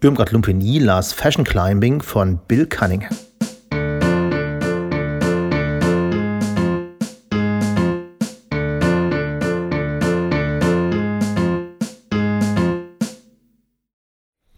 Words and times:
Irmgard 0.00 0.30
Lumpini 0.30 0.78
las 0.78 1.12
Fashion 1.12 1.42
Climbing 1.42 2.00
von 2.00 2.38
Bill 2.46 2.66
Cunningham. 2.66 3.16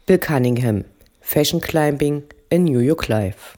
Bill 0.04 0.18
Cunningham 0.18 0.84
Fashion 1.22 1.62
Climbing 1.62 2.24
in 2.50 2.64
New 2.64 2.80
York 2.80 3.08
Life. 3.08 3.56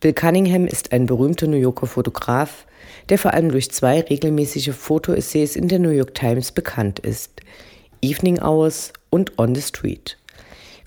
Bill 0.00 0.12
Cunningham 0.12 0.66
ist 0.66 0.92
ein 0.92 1.06
berühmter 1.06 1.46
New 1.46 1.56
Yorker 1.56 1.86
Fotograf, 1.86 2.66
der 3.08 3.16
vor 3.16 3.32
allem 3.32 3.50
durch 3.50 3.70
zwei 3.70 4.02
regelmäßige 4.02 4.74
Fotoessays 4.74 5.56
in 5.56 5.68
der 5.68 5.78
New 5.78 5.88
York 5.88 6.12
Times 6.14 6.52
bekannt 6.52 6.98
ist: 6.98 7.40
Evening 8.02 8.38
Hours 8.42 8.92
und 9.08 9.38
On 9.38 9.54
the 9.54 9.62
Street. 9.62 10.18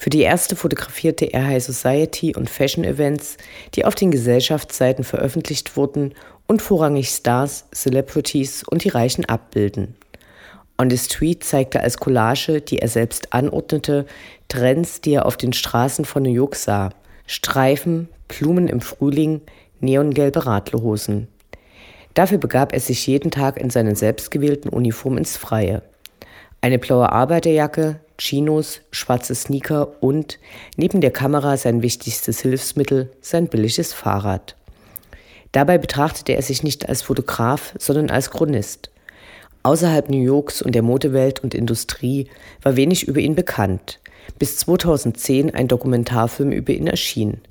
Für 0.01 0.09
die 0.09 0.21
erste 0.21 0.55
fotografierte 0.55 1.31
er 1.31 1.45
High 1.45 1.63
Society 1.63 2.35
und 2.35 2.49
Fashion 2.49 2.83
Events, 2.83 3.37
die 3.75 3.85
auf 3.85 3.93
den 3.93 4.09
Gesellschaftsseiten 4.09 5.03
veröffentlicht 5.03 5.77
wurden 5.77 6.15
und 6.47 6.63
vorrangig 6.63 7.09
Stars, 7.09 7.65
Celebrities 7.71 8.63
und 8.63 8.83
die 8.83 8.89
Reichen 8.89 9.25
abbilden. 9.25 9.95
On 10.79 10.89
the 10.89 10.97
Street 10.97 11.43
zeigte 11.43 11.81
als 11.81 11.99
Collage, 11.99 12.61
die 12.61 12.79
er 12.79 12.87
selbst 12.87 13.31
anordnete, 13.31 14.07
Trends, 14.47 15.01
die 15.01 15.13
er 15.13 15.27
auf 15.27 15.37
den 15.37 15.53
Straßen 15.53 16.03
von 16.03 16.23
New 16.23 16.33
York 16.33 16.55
sah. 16.55 16.89
Streifen, 17.27 18.09
Blumen 18.27 18.69
im 18.69 18.81
Frühling, 18.81 19.41
neongelbe 19.81 20.47
Radlerhosen. 20.47 21.27
Dafür 22.15 22.39
begab 22.39 22.73
er 22.73 22.79
sich 22.79 23.05
jeden 23.05 23.29
Tag 23.29 23.59
in 23.59 23.69
seinen 23.69 23.95
selbstgewählten 23.95 24.71
Uniform 24.71 25.19
ins 25.19 25.37
Freie. 25.37 25.83
Eine 26.59 26.79
blaue 26.79 27.11
Arbeiterjacke, 27.11 27.99
Chinos, 28.21 28.81
schwarze 28.91 29.33
Sneaker 29.33 29.95
und 29.99 30.37
neben 30.77 31.01
der 31.01 31.09
Kamera 31.09 31.57
sein 31.57 31.81
wichtigstes 31.81 32.39
Hilfsmittel, 32.41 33.09
sein 33.19 33.47
billiges 33.47 33.93
Fahrrad. 33.93 34.55
Dabei 35.53 35.79
betrachtete 35.79 36.35
er 36.35 36.43
sich 36.43 36.61
nicht 36.61 36.87
als 36.87 37.01
Fotograf, 37.01 37.73
sondern 37.79 38.11
als 38.11 38.29
Chronist. 38.29 38.91
Außerhalb 39.63 40.07
New 40.09 40.21
Yorks 40.21 40.61
und 40.61 40.75
der 40.75 40.83
Modewelt 40.83 41.39
und 41.39 41.55
Industrie 41.55 42.27
war 42.61 42.75
wenig 42.75 43.07
über 43.07 43.19
ihn 43.19 43.33
bekannt, 43.33 43.99
bis 44.37 44.55
2010 44.57 45.55
ein 45.55 45.67
Dokumentarfilm 45.67 46.51
über 46.51 46.73
ihn 46.73 46.85
erschien. 46.85 47.41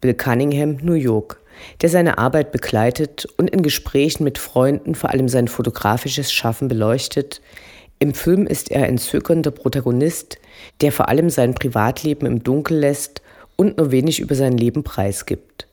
Bill 0.00 0.14
Cunningham, 0.14 0.78
New 0.80 0.94
York, 0.94 1.40
der 1.82 1.88
seine 1.88 2.18
Arbeit 2.18 2.52
begleitet 2.52 3.26
und 3.36 3.50
in 3.50 3.62
Gesprächen 3.62 4.22
mit 4.22 4.38
Freunden 4.38 4.94
vor 4.94 5.10
allem 5.10 5.28
sein 5.28 5.48
fotografisches 5.48 6.32
Schaffen 6.32 6.68
beleuchtet. 6.68 7.40
Im 8.00 8.14
Film 8.14 8.46
ist 8.46 8.70
er 8.70 8.84
ein 8.84 8.98
zögernder 8.98 9.50
Protagonist, 9.50 10.38
der 10.80 10.92
vor 10.92 11.08
allem 11.08 11.30
sein 11.30 11.54
Privatleben 11.54 12.26
im 12.26 12.44
Dunkel 12.44 12.78
lässt 12.78 13.22
und 13.56 13.76
nur 13.76 13.90
wenig 13.90 14.20
über 14.20 14.36
sein 14.36 14.56
Leben 14.56 14.84
preisgibt. 14.84 15.66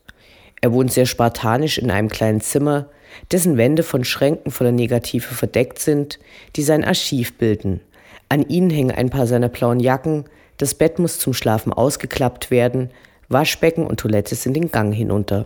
Er 0.60 0.74
wohnt 0.74 0.92
sehr 0.92 1.06
spartanisch 1.06 1.78
in 1.78 1.92
einem 1.92 2.10
kleinen 2.10 2.42
Zimmer, 2.42 2.90
dessen 3.32 3.58
Wände 3.58 3.84
von 3.84 4.04
Schränken 4.04 4.52
voller 4.52 4.72
Negative 4.72 5.36
verdeckt 5.36 5.78
sind, 5.78 6.18
die 6.56 6.64
sein 6.64 6.84
Archiv 6.84 7.38
bilden. 7.38 7.82
An 8.28 8.42
ihnen 8.50 8.72
hängen 8.72 8.92
ein 8.92 9.12
paar 9.12 9.28
seiner 9.28 9.50
blauen 9.50 9.80
Jacken, 9.80 10.26
das 10.58 10.74
Bett 10.74 10.98
muss 10.98 11.20
zum 11.20 11.34
Schlafen 11.34 11.72
ausgeklappt 11.72 12.50
werden, 12.50 12.90
Waschbecken 13.30 13.86
und 13.86 14.00
Toilette 14.00 14.34
sind 14.34 14.56
den 14.56 14.72
Gang 14.72 14.94
hinunter. 14.94 15.46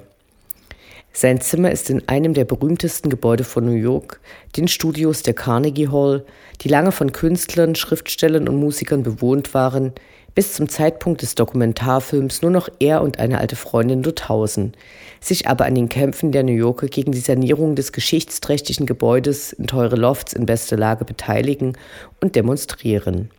Sein 1.12 1.42
Zimmer 1.42 1.72
ist 1.72 1.90
in 1.90 2.08
einem 2.08 2.34
der 2.34 2.46
berühmtesten 2.46 3.10
Gebäude 3.10 3.44
von 3.44 3.66
New 3.66 3.72
York, 3.72 4.20
den 4.56 4.68
Studios 4.68 5.24
der 5.24 5.34
Carnegie 5.34 5.90
Hall, 5.90 6.24
die 6.62 6.70
lange 6.70 6.92
von 6.92 7.12
Künstlern, 7.12 7.76
Schriftstellern 7.76 8.48
und 8.48 8.60
Musikern 8.60 9.04
bewohnt 9.04 9.54
waren, 9.54 9.94
bis 10.36 10.54
zum 10.54 10.70
Zeitpunkt 10.70 11.22
des 11.22 11.36
Dokumentarfilms 11.36 12.42
nur 12.42 12.52
noch 12.52 12.70
er 12.80 13.02
und 13.02 13.20
eine 13.20 13.40
alte 13.40 13.56
Freundin 13.56 14.04
dort 14.04 14.30
hausen, 14.30 14.74
sich 15.20 15.48
aber 15.48 15.66
an 15.66 15.76
den 15.76 15.90
Kämpfen 15.90 16.32
der 16.32 16.44
New 16.44 16.54
Yorker 16.54 16.88
gegen 16.88 17.12
die 17.12 17.20
Sanierung 17.20 17.76
des 17.76 17.92
geschichtsträchtigen 17.92 18.86
Gebäudes 18.86 19.52
in 19.52 19.68
teure 19.68 19.96
Lofts 19.96 20.34
in 20.34 20.46
bester 20.46 20.78
Lage 20.78 21.04
beteiligen 21.04 21.78
und 22.22 22.36
demonstrieren. 22.36 23.32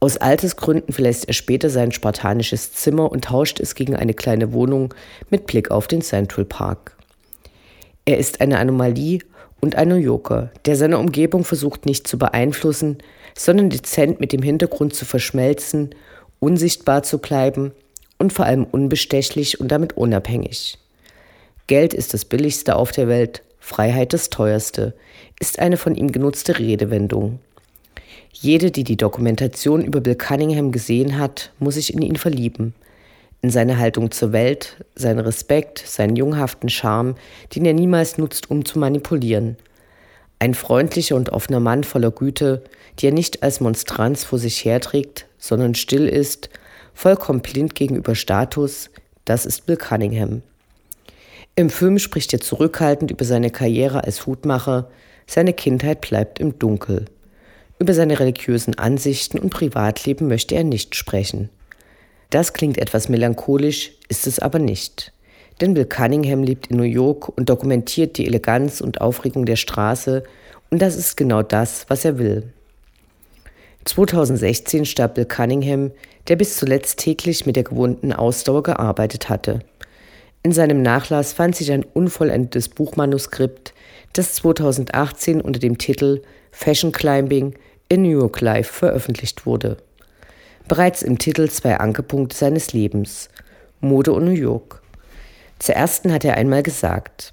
Aus 0.00 0.16
Altersgründen 0.16 0.92
verlässt 0.92 1.26
er 1.26 1.34
später 1.34 1.70
sein 1.70 1.90
spartanisches 1.90 2.72
Zimmer 2.72 3.10
und 3.10 3.24
tauscht 3.24 3.58
es 3.58 3.74
gegen 3.74 3.96
eine 3.96 4.14
kleine 4.14 4.52
Wohnung 4.52 4.94
mit 5.28 5.46
Blick 5.46 5.70
auf 5.70 5.88
den 5.88 6.02
Central 6.02 6.44
Park. 6.44 6.96
Er 8.04 8.18
ist 8.18 8.40
eine 8.40 8.58
Anomalie 8.58 9.20
und 9.60 9.74
ein 9.74 9.88
New 9.88 9.96
Yorker, 9.96 10.50
der 10.66 10.76
seine 10.76 10.98
Umgebung 10.98 11.44
versucht 11.44 11.84
nicht 11.84 12.06
zu 12.06 12.16
beeinflussen, 12.16 12.98
sondern 13.36 13.70
dezent 13.70 14.20
mit 14.20 14.32
dem 14.32 14.42
Hintergrund 14.42 14.94
zu 14.94 15.04
verschmelzen, 15.04 15.94
unsichtbar 16.38 17.02
zu 17.02 17.18
bleiben 17.18 17.72
und 18.18 18.32
vor 18.32 18.46
allem 18.46 18.64
unbestechlich 18.64 19.60
und 19.60 19.68
damit 19.68 19.96
unabhängig. 19.96 20.78
Geld 21.66 21.92
ist 21.92 22.14
das 22.14 22.24
billigste 22.24 22.76
auf 22.76 22.92
der 22.92 23.08
Welt, 23.08 23.42
Freiheit 23.58 24.12
das 24.12 24.30
teuerste, 24.30 24.94
ist 25.40 25.58
eine 25.58 25.76
von 25.76 25.94
ihm 25.94 26.12
genutzte 26.12 26.58
Redewendung. 26.58 27.40
Jede, 28.40 28.70
die 28.70 28.84
die 28.84 28.96
Dokumentation 28.96 29.82
über 29.82 30.00
Bill 30.00 30.14
Cunningham 30.14 30.70
gesehen 30.70 31.18
hat, 31.18 31.50
muss 31.58 31.74
sich 31.74 31.92
in 31.92 32.02
ihn 32.02 32.14
verlieben. 32.14 32.72
In 33.42 33.50
seine 33.50 33.78
Haltung 33.78 34.12
zur 34.12 34.30
Welt, 34.30 34.84
seinen 34.94 35.18
Respekt, 35.18 35.82
seinen 35.84 36.14
junghaften 36.14 36.68
Charme, 36.68 37.16
den 37.56 37.64
er 37.64 37.72
niemals 37.72 38.16
nutzt, 38.16 38.48
um 38.48 38.64
zu 38.64 38.78
manipulieren. 38.78 39.56
Ein 40.38 40.54
freundlicher 40.54 41.16
und 41.16 41.30
offener 41.30 41.58
Mann 41.58 41.82
voller 41.82 42.12
Güte, 42.12 42.62
die 43.00 43.06
er 43.06 43.12
nicht 43.12 43.42
als 43.42 43.58
Monstranz 43.58 44.22
vor 44.22 44.38
sich 44.38 44.64
herträgt, 44.64 45.26
sondern 45.38 45.74
still 45.74 46.06
ist, 46.06 46.48
vollkommen 46.94 47.40
blind 47.40 47.74
gegenüber 47.74 48.14
Status, 48.14 48.90
das 49.24 49.46
ist 49.46 49.66
Bill 49.66 49.76
Cunningham. 49.76 50.42
Im 51.56 51.70
Film 51.70 51.98
spricht 51.98 52.32
er 52.32 52.40
zurückhaltend 52.40 53.10
über 53.10 53.24
seine 53.24 53.50
Karriere 53.50 54.04
als 54.04 54.26
Hutmacher, 54.26 54.88
seine 55.26 55.54
Kindheit 55.54 56.02
bleibt 56.02 56.38
im 56.38 56.56
Dunkel. 56.60 57.06
Über 57.78 57.94
seine 57.94 58.18
religiösen 58.18 58.76
Ansichten 58.76 59.38
und 59.38 59.50
Privatleben 59.50 60.26
möchte 60.26 60.56
er 60.56 60.64
nicht 60.64 60.96
sprechen. 60.96 61.48
Das 62.30 62.52
klingt 62.52 62.76
etwas 62.76 63.08
melancholisch, 63.08 63.92
ist 64.08 64.26
es 64.26 64.40
aber 64.40 64.58
nicht. 64.58 65.12
Denn 65.60 65.74
Bill 65.74 65.86
Cunningham 65.86 66.42
lebt 66.42 66.68
in 66.68 66.76
New 66.76 66.82
York 66.82 67.28
und 67.28 67.48
dokumentiert 67.48 68.18
die 68.18 68.26
Eleganz 68.26 68.80
und 68.80 69.00
Aufregung 69.00 69.46
der 69.46 69.56
Straße, 69.56 70.24
und 70.70 70.82
das 70.82 70.96
ist 70.96 71.16
genau 71.16 71.42
das, 71.42 71.86
was 71.88 72.04
er 72.04 72.18
will. 72.18 72.52
2016 73.84 74.84
starb 74.84 75.14
Bill 75.14 75.24
Cunningham, 75.24 75.92
der 76.26 76.36
bis 76.36 76.56
zuletzt 76.56 76.98
täglich 76.98 77.46
mit 77.46 77.56
der 77.56 77.62
gewohnten 77.62 78.12
Ausdauer 78.12 78.62
gearbeitet 78.62 79.28
hatte. 79.28 79.60
In 80.42 80.52
seinem 80.52 80.82
Nachlass 80.82 81.32
fand 81.32 81.56
sich 81.56 81.72
ein 81.72 81.84
unvollendetes 81.84 82.68
Buchmanuskript, 82.68 83.72
das 84.12 84.34
2018 84.34 85.40
unter 85.40 85.58
dem 85.58 85.78
Titel 85.78 86.22
Fashion 86.50 86.92
Climbing 86.92 87.54
in 87.88 88.02
New 88.02 88.10
York 88.10 88.40
Life 88.40 88.72
veröffentlicht 88.72 89.46
wurde. 89.46 89.78
Bereits 90.66 91.02
im 91.02 91.18
Titel 91.18 91.48
zwei 91.48 91.78
Ankerpunkte 91.78 92.36
seines 92.36 92.72
Lebens, 92.72 93.28
Mode 93.80 94.12
und 94.12 94.24
New 94.24 94.30
York. 94.30 94.82
Zur 95.58 95.74
ersten 95.74 96.12
hat 96.12 96.24
er 96.24 96.36
einmal 96.36 96.62
gesagt, 96.62 97.32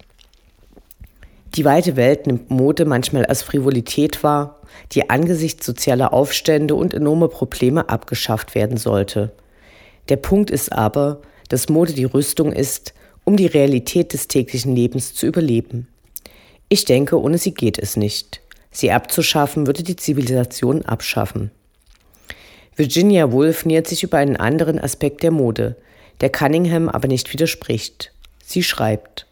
die 1.55 1.63
weite 1.63 1.95
Welt 1.95 2.27
nimmt 2.27 2.49
Mode 2.49 2.85
manchmal 2.85 3.25
als 3.25 3.41
Frivolität 3.41 4.23
wahr, 4.23 4.59
die 4.91 5.09
angesichts 5.09 5.65
sozialer 5.65 6.13
Aufstände 6.13 6.75
und 6.75 6.93
enormer 6.93 7.29
Probleme 7.29 7.87
abgeschafft 7.87 8.55
werden 8.55 8.77
sollte. 8.77 9.31
Der 10.09 10.17
Punkt 10.17 10.51
ist 10.51 10.73
aber, 10.73 11.21
dass 11.47 11.69
Mode 11.69 11.93
die 11.93 12.03
Rüstung 12.03 12.51
ist, 12.51 12.93
um 13.23 13.37
die 13.37 13.45
Realität 13.45 14.13
des 14.13 14.27
täglichen 14.27 14.75
Lebens 14.75 15.13
zu 15.13 15.25
überleben. 15.25 15.87
Ich 16.67 16.85
denke, 16.85 17.19
ohne 17.21 17.37
sie 17.37 17.53
geht 17.53 17.79
es 17.79 17.95
nicht. 17.95 18.41
Sie 18.75 18.91
abzuschaffen, 18.91 19.67
würde 19.67 19.83
die 19.83 19.95
Zivilisation 19.95 20.81
abschaffen. 20.81 21.49
Virginia 22.75 23.31
Woolf 23.31 23.65
nähert 23.65 23.87
sich 23.87 24.03
über 24.03 24.17
einen 24.17 24.35
anderen 24.35 24.79
Aspekt 24.79 25.23
der 25.23 25.31
Mode, 25.31 25.77
der 26.19 26.29
Cunningham 26.29 26.89
aber 26.89 27.07
nicht 27.07 27.31
widerspricht. 27.31 28.11
Sie 28.43 28.63
schreibt, 28.63 29.27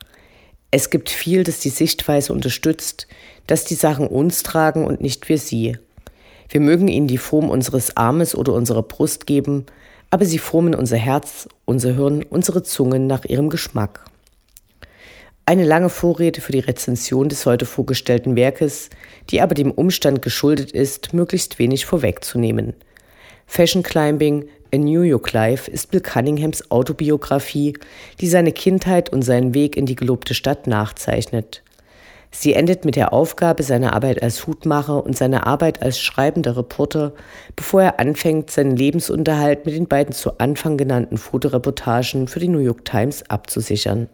es 0.71 0.89
gibt 0.89 1.09
viel, 1.09 1.43
das 1.43 1.59
die 1.59 1.71
Sichtweise 1.71 2.31
unterstützt, 2.31 3.05
dass 3.45 3.65
die 3.65 3.75
Sachen 3.75 4.07
uns 4.07 4.43
tragen 4.43 4.87
und 4.87 5.01
nicht 5.01 5.27
wir 5.27 5.37
sie. 5.37 5.77
Wir 6.47 6.61
mögen 6.61 6.87
ihnen 6.87 7.07
die 7.07 7.17
Form 7.17 7.49
unseres 7.49 7.97
Armes 7.97 8.35
oder 8.35 8.53
unserer 8.53 8.83
Brust 8.83 9.27
geben, 9.27 9.65
aber 10.09 10.23
sie 10.23 10.39
formen 10.39 10.73
unser 10.73 10.95
Herz, 10.95 11.49
unser 11.65 11.95
Hirn, 11.95 12.23
unsere 12.23 12.63
Zungen 12.63 13.07
nach 13.07 13.25
ihrem 13.25 13.49
Geschmack. 13.49 14.05
Eine 15.45 15.65
lange 15.65 15.89
Vorrede 15.89 16.39
für 16.39 16.53
die 16.53 16.59
Rezension 16.59 17.27
des 17.27 17.45
heute 17.45 17.65
vorgestellten 17.65 18.37
Werkes, 18.37 18.89
die 19.29 19.41
aber 19.41 19.55
dem 19.55 19.71
Umstand 19.71 20.21
geschuldet 20.21 20.71
ist, 20.71 21.13
möglichst 21.13 21.59
wenig 21.59 21.85
vorwegzunehmen. 21.85 22.73
Fashion 23.45 23.83
Climbing 23.83 24.47
A 24.73 24.77
New 24.77 25.01
York 25.01 25.33
Life 25.33 25.69
ist 25.69 25.91
Bill 25.91 25.99
Cunninghams 25.99 26.71
Autobiografie, 26.71 27.73
die 28.21 28.29
seine 28.29 28.53
Kindheit 28.53 29.11
und 29.11 29.21
seinen 29.21 29.53
Weg 29.53 29.75
in 29.75 29.85
die 29.85 29.95
gelobte 29.95 30.33
Stadt 30.33 30.65
nachzeichnet. 30.65 31.61
Sie 32.31 32.53
endet 32.53 32.85
mit 32.85 32.95
der 32.95 33.11
Aufgabe 33.11 33.63
seiner 33.63 33.91
Arbeit 33.91 34.23
als 34.23 34.47
Hutmacher 34.47 35.05
und 35.05 35.17
seiner 35.17 35.45
Arbeit 35.45 35.81
als 35.81 35.99
schreibender 35.99 36.55
Reporter, 36.55 37.13
bevor 37.57 37.83
er 37.83 37.99
anfängt, 37.99 38.49
seinen 38.49 38.77
Lebensunterhalt 38.77 39.65
mit 39.65 39.75
den 39.75 39.89
beiden 39.89 40.13
zu 40.13 40.39
Anfang 40.39 40.77
genannten 40.77 41.17
Fotoreportagen 41.17 42.29
für 42.29 42.39
die 42.39 42.47
New 42.47 42.59
York 42.59 42.85
Times 42.85 43.29
abzusichern. 43.29 44.07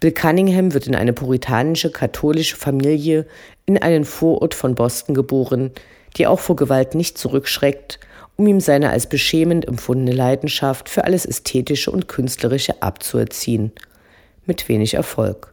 Bill 0.00 0.12
Cunningham 0.12 0.72
wird 0.72 0.86
in 0.86 0.94
eine 0.94 1.12
puritanische 1.12 1.90
katholische 1.90 2.56
Familie 2.56 3.26
in 3.66 3.76
einen 3.76 4.06
Vorort 4.06 4.54
von 4.54 4.74
Boston 4.74 5.14
geboren, 5.14 5.72
die 6.16 6.26
auch 6.26 6.40
vor 6.40 6.56
Gewalt 6.56 6.94
nicht 6.94 7.18
zurückschreckt, 7.18 8.00
um 8.36 8.46
ihm 8.46 8.60
seine 8.60 8.88
als 8.88 9.06
beschämend 9.06 9.68
empfundene 9.68 10.12
Leidenschaft 10.12 10.88
für 10.88 11.04
alles 11.04 11.26
Ästhetische 11.26 11.90
und 11.90 12.08
Künstlerische 12.08 12.82
abzuerziehen. 12.82 13.72
Mit 14.46 14.70
wenig 14.70 14.94
Erfolg. 14.94 15.52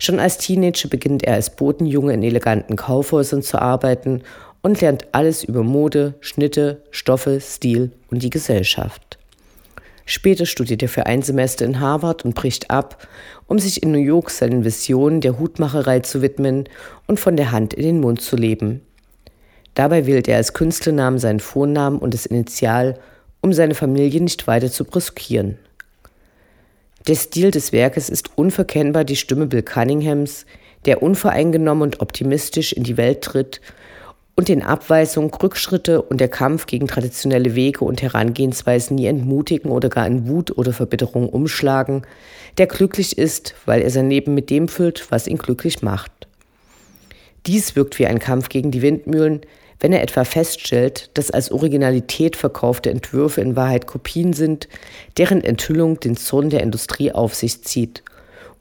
Schon 0.00 0.18
als 0.18 0.38
Teenager 0.38 0.88
beginnt 0.88 1.22
er 1.22 1.34
als 1.34 1.54
Botenjunge 1.54 2.14
in 2.14 2.24
eleganten 2.24 2.74
Kaufhäusern 2.74 3.42
zu 3.42 3.62
arbeiten 3.62 4.22
und 4.60 4.80
lernt 4.80 5.06
alles 5.12 5.44
über 5.44 5.62
Mode, 5.62 6.14
Schnitte, 6.18 6.82
Stoffe, 6.90 7.40
Stil 7.40 7.92
und 8.10 8.24
die 8.24 8.30
Gesellschaft. 8.30 9.18
Später 10.06 10.44
studiert 10.44 10.82
er 10.82 10.88
für 10.88 11.06
ein 11.06 11.22
Semester 11.22 11.64
in 11.64 11.80
Harvard 11.80 12.24
und 12.24 12.34
bricht 12.34 12.70
ab, 12.70 13.08
um 13.46 13.58
sich 13.58 13.82
in 13.82 13.92
New 13.92 13.98
York 13.98 14.30
seinen 14.30 14.64
Visionen 14.64 15.20
der 15.20 15.38
Hutmacherei 15.38 16.00
zu 16.00 16.20
widmen 16.20 16.68
und 17.06 17.18
von 17.18 17.36
der 17.36 17.52
Hand 17.52 17.72
in 17.72 17.84
den 17.84 18.00
Mund 18.00 18.20
zu 18.20 18.36
leben. 18.36 18.82
Dabei 19.74 20.06
wählt 20.06 20.28
er 20.28 20.36
als 20.36 20.52
Künstlernamen 20.52 21.18
seinen 21.18 21.40
Vornamen 21.40 21.98
und 21.98 22.14
das 22.14 22.26
Initial, 22.26 22.98
um 23.40 23.52
seine 23.52 23.74
Familie 23.74 24.20
nicht 24.20 24.46
weiter 24.46 24.70
zu 24.70 24.84
brüskieren. 24.84 25.58
Der 27.06 27.16
Stil 27.16 27.50
des 27.50 27.72
Werkes 27.72 28.08
ist 28.08 28.30
unverkennbar 28.36 29.04
die 29.04 29.16
Stimme 29.16 29.46
Bill 29.46 29.62
Cunninghams, 29.62 30.46
der 30.86 31.02
unvoreingenommen 31.02 31.82
und 31.82 32.00
optimistisch 32.00 32.72
in 32.72 32.84
die 32.84 32.96
Welt 32.96 33.22
tritt 33.22 33.60
und 34.36 34.48
den 34.48 34.62
Abweisungen, 34.62 35.30
Rückschritte 35.30 36.02
und 36.02 36.20
der 36.20 36.28
Kampf 36.28 36.66
gegen 36.66 36.88
traditionelle 36.88 37.54
Wege 37.54 37.84
und 37.84 38.02
Herangehensweisen 38.02 38.96
nie 38.96 39.06
entmutigen 39.06 39.70
oder 39.70 39.88
gar 39.88 40.06
in 40.06 40.26
Wut 40.28 40.56
oder 40.56 40.72
Verbitterung 40.72 41.28
umschlagen, 41.28 42.02
der 42.58 42.66
glücklich 42.66 43.16
ist, 43.16 43.54
weil 43.64 43.82
er 43.82 43.90
sein 43.90 44.10
Leben 44.10 44.34
mit 44.34 44.50
dem 44.50 44.68
füllt, 44.68 45.10
was 45.10 45.28
ihn 45.28 45.38
glücklich 45.38 45.82
macht. 45.82 46.10
Dies 47.46 47.76
wirkt 47.76 47.98
wie 47.98 48.06
ein 48.06 48.18
Kampf 48.18 48.48
gegen 48.48 48.70
die 48.70 48.82
Windmühlen, 48.82 49.42
wenn 49.80 49.92
er 49.92 50.02
etwa 50.02 50.24
feststellt, 50.24 51.10
dass 51.14 51.30
als 51.30 51.52
Originalität 51.52 52.36
verkaufte 52.36 52.90
Entwürfe 52.90 53.40
in 53.40 53.54
Wahrheit 53.54 53.86
Kopien 53.86 54.32
sind, 54.32 54.66
deren 55.18 55.44
Enthüllung 55.44 56.00
den 56.00 56.16
Zorn 56.16 56.48
der 56.48 56.62
Industrie 56.62 57.12
auf 57.12 57.34
sich 57.34 57.62
zieht, 57.62 58.02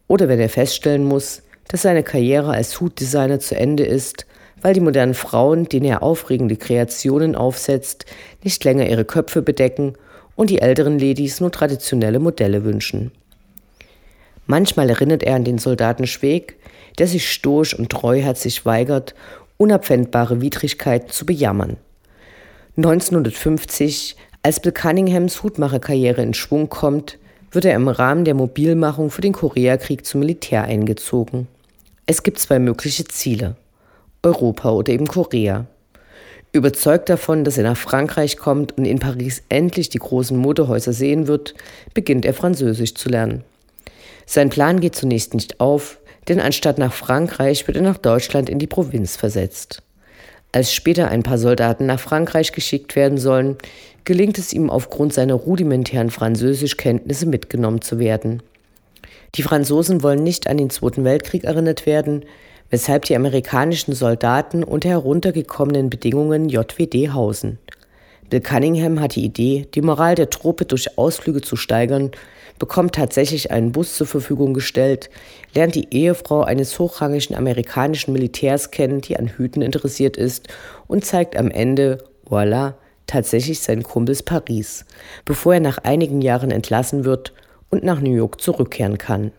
oder 0.07 0.27
wenn 0.27 0.39
er 0.39 0.49
feststellen 0.49 1.05
muss, 1.05 1.41
dass 1.69 1.83
seine 1.83 2.03
Karriere 2.03 2.51
als 2.51 2.79
Hutdesigner 2.81 3.39
zu 3.39 3.55
Ende 3.55 3.85
ist, 3.85 4.25
weil 4.63 4.73
die 4.73 4.79
modernen 4.79 5.13
Frauen, 5.13 5.69
denen 5.69 5.85
er 5.85 6.01
aufregende 6.01 6.55
Kreationen 6.55 7.35
aufsetzt, 7.35 8.05
nicht 8.43 8.63
länger 8.63 8.89
ihre 8.89 9.05
Köpfe 9.05 9.43
bedecken 9.43 9.93
und 10.35 10.49
die 10.49 10.61
älteren 10.61 10.97
Ladies 10.97 11.41
nur 11.41 11.51
traditionelle 11.51 12.19
Modelle 12.19 12.63
wünschen. 12.63 13.11
Manchmal 14.47 14.89
erinnert 14.89 15.21
er 15.21 15.35
an 15.35 15.43
den 15.43 15.57
Soldaten 15.57 16.07
Schweg, 16.07 16.57
der 16.97 17.07
sich 17.07 17.31
stoisch 17.31 17.77
und 17.77 17.91
treuherzig 17.91 18.65
weigert 18.65 19.13
unabwendbare 19.57 20.41
Widrigkeiten 20.41 21.09
zu 21.09 21.25
bejammern. 21.25 21.77
1950, 22.77 24.15
als 24.41 24.59
Bill 24.59 24.71
Cunninghams 24.71 25.43
Hutmacherkarriere 25.43 26.21
in 26.23 26.33
Schwung 26.33 26.69
kommt, 26.69 27.19
wird 27.51 27.65
er 27.65 27.75
im 27.75 27.87
Rahmen 27.87 28.25
der 28.25 28.33
Mobilmachung 28.33 29.11
für 29.11 29.21
den 29.21 29.33
Koreakrieg 29.33 30.05
zum 30.05 30.21
Militär 30.21 30.63
eingezogen. 30.63 31.47
Es 32.05 32.23
gibt 32.23 32.39
zwei 32.39 32.59
mögliche 32.59 33.05
Ziele. 33.05 33.55
Europa 34.23 34.71
oder 34.71 34.93
eben 34.93 35.07
Korea. 35.07 35.67
Überzeugt 36.53 37.09
davon, 37.09 37.43
dass 37.43 37.57
er 37.57 37.63
nach 37.63 37.77
Frankreich 37.77 38.37
kommt 38.37 38.77
und 38.77 38.85
in 38.85 38.99
Paris 38.99 39.43
endlich 39.49 39.89
die 39.89 39.99
großen 39.99 40.37
Modehäuser 40.37 40.93
sehen 40.93 41.27
wird, 41.27 41.53
beginnt 41.93 42.25
er 42.25 42.33
Französisch 42.33 42.95
zu 42.95 43.09
lernen. 43.09 43.43
Sein 44.25 44.49
Plan 44.49 44.79
geht 44.79 44.95
zunächst 44.95 45.33
nicht 45.33 45.59
auf, 45.59 45.99
denn 46.27 46.39
anstatt 46.39 46.77
nach 46.77 46.93
Frankreich 46.93 47.67
wird 47.67 47.77
er 47.77 47.83
nach 47.83 47.97
Deutschland 47.97 48.49
in 48.49 48.59
die 48.59 48.67
Provinz 48.67 49.17
versetzt. 49.17 49.81
Als 50.51 50.71
später 50.71 51.09
ein 51.09 51.23
paar 51.23 51.39
Soldaten 51.39 51.87
nach 51.87 51.99
Frankreich 51.99 52.51
geschickt 52.51 52.95
werden 52.95 53.17
sollen, 53.17 53.57
gelingt 54.05 54.37
es 54.37 54.53
ihm 54.53 54.69
aufgrund 54.69 55.11
seiner 55.11 55.33
rudimentären 55.33 56.11
Französischkenntnisse 56.11 57.25
mitgenommen 57.25 57.81
zu 57.81 57.97
werden. 57.97 58.43
Die 59.35 59.41
Franzosen 59.41 60.03
wollen 60.03 60.21
nicht 60.21 60.47
an 60.47 60.57
den 60.57 60.69
Zweiten 60.69 61.03
Weltkrieg 61.03 61.43
erinnert 61.43 61.87
werden, 61.87 62.23
weshalb 62.73 63.05
die 63.05 63.15
amerikanischen 63.15 63.93
Soldaten 63.93 64.63
unter 64.63 64.89
heruntergekommenen 64.89 65.91
Bedingungen 65.91 66.49
JWD 66.49 67.13
hausen. 67.13 67.59
Bill 68.31 68.41
Cunningham 68.41 68.99
hat 68.99 69.13
die 69.13 69.23
Idee, 69.23 69.67
die 69.75 69.83
Moral 69.83 70.15
der 70.15 70.31
Truppe 70.31 70.65
durch 70.65 70.97
Ausflüge 70.97 71.41
zu 71.41 71.55
steigern 71.55 72.09
bekommt 72.57 72.95
tatsächlich 72.95 73.51
einen 73.51 73.73
Bus 73.73 73.93
zur 73.95 74.07
Verfügung 74.07 74.55
gestellt, 74.55 75.11
lernt 75.53 75.75
die 75.75 75.93
Ehefrau 75.93 76.41
eines 76.41 76.79
hochrangigen 76.79 77.35
amerikanischen 77.35 78.11
Militärs 78.11 78.71
kennen, 78.71 79.01
die 79.01 79.17
an 79.17 79.27
Hüten 79.27 79.61
interessiert 79.61 80.17
ist 80.17 80.47
und 80.87 81.05
zeigt 81.05 81.35
am 81.35 81.51
Ende, 81.51 82.03
voilà, 82.27 82.73
tatsächlich 83.05 83.59
seinen 83.59 83.83
Kumpels 83.83 84.23
Paris, 84.23 84.85
bevor 85.25 85.53
er 85.53 85.59
nach 85.59 85.77
einigen 85.77 86.23
Jahren 86.23 86.49
entlassen 86.49 87.05
wird 87.05 87.33
und 87.69 87.83
nach 87.83 88.01
New 88.01 88.15
York 88.15 88.41
zurückkehren 88.41 88.97
kann. 88.97 89.31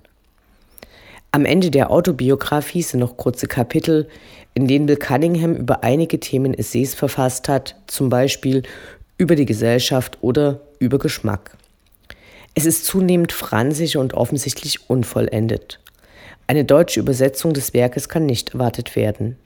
Am 1.35 1.47
Ende 1.47 1.73
der 1.73 1.91
Autobiografie 1.91 2.83
sind 2.83 3.01
noch 3.01 3.17
kurze 3.17 3.49
Kapitel, 3.49 4.07
in 4.55 4.69
denen 4.69 4.87
Bill 4.87 4.95
Cunningham 4.95 5.57
über 5.57 5.83
einige 5.83 6.21
Themen 6.21 6.55
Essays 6.55 6.95
verfasst 6.95 7.49
hat, 7.49 7.75
zum 7.89 8.09
Beispiel 8.09 8.63
über 9.19 9.35
die 9.35 9.45
Gesellschaft 9.45 10.19
oder 10.21 10.61
über 10.79 11.01
Geschmack. 11.01 11.57
Es 12.55 12.67
ist 12.67 12.85
zunehmend 12.85 13.33
fransig 13.33 13.97
und 13.97 14.15
offensichtlich 14.15 14.89
unvollendet. 14.89 15.81
Eine 16.47 16.65
deutsche 16.65 17.01
Übersetzung 17.01 17.53
des 17.53 17.75
Werkes 17.75 18.09
kann 18.09 18.27
nicht 18.27 18.55
erwartet 18.55 18.95
werden. 18.95 19.37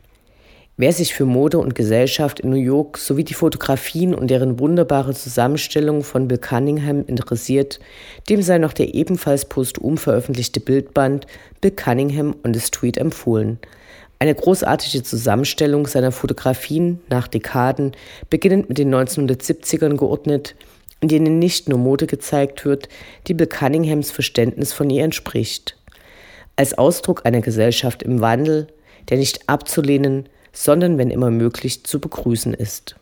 Wer 0.80 0.92
sich 0.92 1.12
für 1.12 1.24
Mode 1.24 1.58
und 1.58 1.74
Gesellschaft 1.74 2.38
in 2.38 2.50
New 2.50 2.56
York 2.56 2.98
sowie 2.98 3.24
die 3.24 3.34
Fotografien 3.34 4.14
und 4.14 4.28
deren 4.28 4.60
wunderbare 4.60 5.12
Zusammenstellung 5.12 6.04
von 6.04 6.28
Bill 6.28 6.38
Cunningham 6.38 7.04
interessiert, 7.04 7.80
dem 8.28 8.42
sei 8.42 8.58
noch 8.58 8.72
der 8.72 8.94
ebenfalls 8.94 9.46
postum 9.46 9.98
veröffentlichte 9.98 10.60
Bildband 10.60 11.26
Bill 11.60 11.72
Cunningham 11.72 12.36
on 12.44 12.54
the 12.54 12.60
Street 12.60 12.96
empfohlen. 12.96 13.58
Eine 14.20 14.36
großartige 14.36 15.02
Zusammenstellung 15.02 15.88
seiner 15.88 16.12
Fotografien 16.12 17.00
nach 17.10 17.26
Dekaden, 17.26 17.96
beginnend 18.30 18.68
mit 18.68 18.78
den 18.78 18.94
1970ern 18.94 19.96
geordnet, 19.96 20.54
in 21.00 21.08
denen 21.08 21.40
nicht 21.40 21.68
nur 21.68 21.80
Mode 21.80 22.06
gezeigt 22.06 22.64
wird, 22.64 22.88
die 23.26 23.34
Bill 23.34 23.48
Cunninghams 23.48 24.12
Verständnis 24.12 24.72
von 24.72 24.90
ihr 24.90 25.02
entspricht. 25.02 25.76
Als 26.54 26.78
Ausdruck 26.78 27.26
einer 27.26 27.40
Gesellschaft 27.40 28.04
im 28.04 28.20
Wandel, 28.20 28.68
der 29.08 29.18
nicht 29.18 29.48
abzulehnen, 29.48 30.28
sondern 30.58 30.98
wenn 30.98 31.10
immer 31.10 31.30
möglich 31.30 31.84
zu 31.84 32.00
begrüßen 32.00 32.52
ist. 32.52 32.96